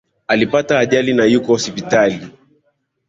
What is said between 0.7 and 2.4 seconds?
ajali na yuko hospitalini